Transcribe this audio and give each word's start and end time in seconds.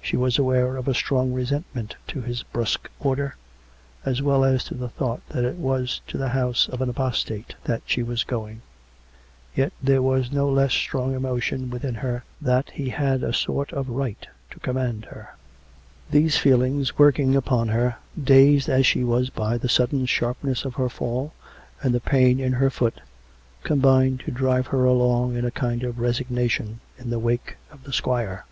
She 0.00 0.16
was 0.16 0.38
aware 0.38 0.76
of 0.78 0.88
a 0.88 0.94
strong 0.94 1.34
resentment 1.34 1.94
to 2.06 2.22
his 2.22 2.44
brusque 2.44 2.88
order, 2.98 3.36
as 4.06 4.22
well 4.22 4.42
as 4.42 4.64
to 4.64 4.74
the 4.74 4.88
thought 4.88 5.20
that 5.28 5.44
it 5.44 5.56
was 5.56 6.00
to 6.06 6.16
the 6.16 6.30
house 6.30 6.66
of 6.70 6.80
an 6.80 6.88
apostate 6.88 7.54
that 7.64 7.82
she 7.84 8.02
was 8.02 8.24
going; 8.24 8.62
yet 9.54 9.74
there 9.82 10.00
was 10.00 10.30
a 10.30 10.34
no 10.34 10.48
less 10.48 10.72
strong 10.72 11.14
emotion 11.14 11.68
within 11.68 11.96
her 11.96 12.24
that 12.40 12.70
he 12.70 12.88
had 12.88 13.22
a 13.22 13.34
sort 13.34 13.70
of 13.74 13.90
right 13.90 14.26
to 14.50 14.60
command 14.60 15.04
her. 15.04 15.36
These 16.10 16.38
feelings, 16.38 16.96
working 16.98 17.36
upon 17.36 17.68
her, 17.68 17.96
dazed 18.24 18.70
as 18.70 18.86
she 18.86 19.04
was 19.04 19.28
by 19.28 19.58
the 19.58 19.68
sudden 19.68 20.06
sharpness 20.06 20.64
of 20.64 20.76
her 20.76 20.88
fall, 20.88 21.34
and 21.82 21.92
the 21.94 22.00
pain 22.00 22.40
in 22.40 22.54
her 22.54 22.70
foot, 22.70 23.02
combined 23.62 24.20
to 24.20 24.30
drive 24.32 24.68
her 24.68 24.86
along 24.86 25.36
in 25.36 25.44
a 25.44 25.50
kind 25.50 25.82
of 25.82 25.98
resignation 25.98 26.80
in 26.96 27.10
the 27.10 27.18
wake 27.18 27.58
of 27.70 27.84
the 27.84 27.92
squire. 27.92 28.46